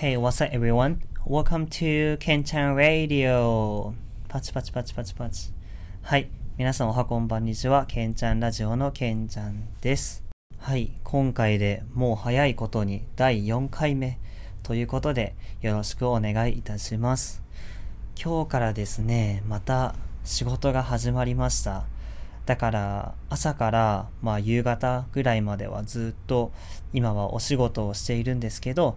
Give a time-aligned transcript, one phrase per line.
[0.00, 1.00] Hey, what's up everyone?
[1.26, 3.94] Welcome to Kenchan Radio!
[4.28, 5.50] パチパチパチパチパチ。
[6.02, 6.30] はい。
[6.56, 7.84] 皆さんおはこんばんにちは。
[7.84, 10.22] ケンちゃんラジオのケンちゃんです。
[10.56, 10.92] はい。
[11.02, 14.20] 今回でもう早いことに第4回目
[14.62, 17.42] ということでよろしくお願いいたします。
[18.14, 21.86] 今日からですね、また仕事が始まりました。
[22.46, 26.52] だから朝からまあ夕方ぐらいまではずっと
[26.92, 28.96] 今はお仕事をしているんですけど、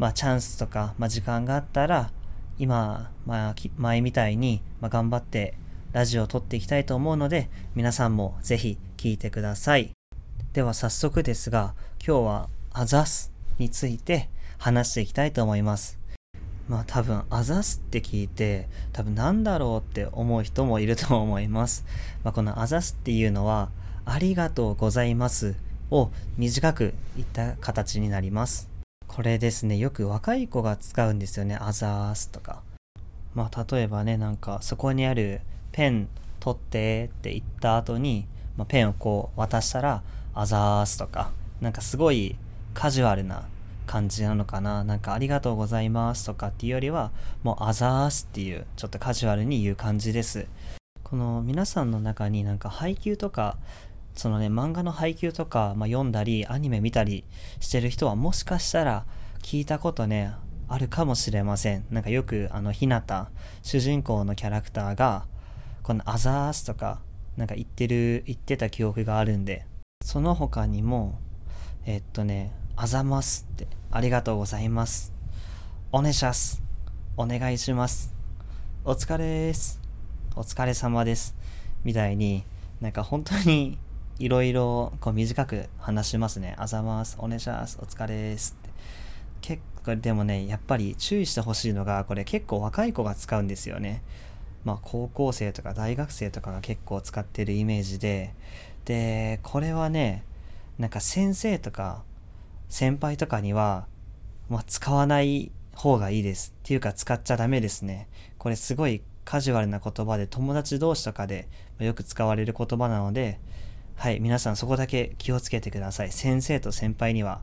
[0.00, 2.10] まあチャンスとか、まあ時間があったら
[2.58, 5.52] 今、まあ前みたいに、まあ、頑張って
[5.92, 9.90] ラジオを撮っていきたいと思うので皆さんもぜひ聞いてください。
[10.54, 15.98] では早速ですが今日はあざすについて話していきたいと思います。
[16.66, 21.84] まあ多分あざすって聞いて多分なんだろうって思う人もいると思います。
[22.24, 23.68] まあ、このあざすっていうのは
[24.06, 25.56] ありがとうございます
[25.90, 28.69] を短く言った形になります。
[29.12, 31.58] これですね、よく若い子が使うんですよね。
[31.60, 32.62] あざーすとか。
[33.34, 35.40] まあ例えばね、なんかそこにある
[35.72, 36.08] ペン
[36.38, 42.36] 取ってって言った後に、まあ、ペンをこう渡したらあざーすとか、なんかすごい
[42.72, 43.48] カジュアルな
[43.84, 44.84] 感じなのかな。
[44.84, 47.10] なんかありがとうございますとかっていうよりは、
[47.42, 50.46] もうあざーすっていうちょっとカジュアルに言う感じです。
[51.02, 53.56] この皆さんの中になんか配給とか
[54.14, 57.24] そのね漫画の配給とか、まあ、読んだりアニメ見たり
[57.60, 59.04] してる人はもしかしたら
[59.42, 60.32] 聞いたことね
[60.68, 61.84] あるかもしれません。
[61.90, 63.30] なんかよくあのひなた
[63.62, 65.24] 主人公のキャラクターが
[65.82, 67.00] この「あざーす」とか
[67.36, 69.66] なんか言ってる言ってた記憶があるんで
[70.04, 71.18] その他にも
[71.86, 75.12] えっとね「あざます」って「ありがとうございます」
[75.90, 76.62] 「おねしゃす」
[77.16, 78.14] 「お願いします」
[78.84, 79.80] 「お疲れです」
[80.36, 81.34] お疲れ様です。
[81.82, 82.44] みたいに、
[82.80, 83.78] なんか本当に
[84.20, 86.54] いろいろこう短く話しますね。
[86.58, 88.54] あざます、おねしゃす、お疲れです。
[89.40, 94.02] 結構、でもね、やっぱり注意してほしいのが、これ結構若い子が使うんですよね。
[94.62, 98.34] まあ高校生とか大学生とかが結構使ってるイメージで、
[98.84, 100.22] で、これはね、
[100.78, 102.02] なんか先生とか
[102.68, 103.86] 先輩とかには、
[104.50, 106.52] まあ使わない方がいいです。
[106.58, 108.06] っていうか使っちゃダメですね。
[108.36, 111.48] これすごいカジュアルな言葉で友達同士とかで
[111.78, 113.40] よく使われる言葉なので、
[114.00, 116.10] はい、皆さんそこだけ気をつけてください。
[116.10, 117.42] 先生と先輩には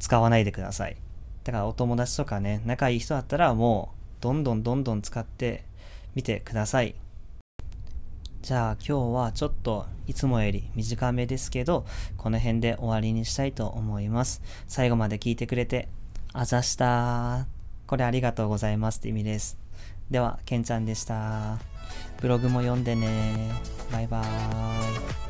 [0.00, 0.96] 使わないでください。
[1.44, 5.62] だからお友達とかね、仲いい人だったらもうどんどんどんどん使って
[6.16, 6.96] みてください。
[8.42, 14.42] じゃあ今日はちょっといつもより短めですけど、この辺で終わりにしたいと思います。
[14.66, 15.86] 最後まで聞いてくれて、
[16.32, 17.46] あざした
[17.86, 19.56] これありがとうございますって意味です。
[20.10, 21.60] では、けんちゃんでした。
[22.20, 23.52] ブログも読んでね。
[23.92, 25.27] バイバーイ。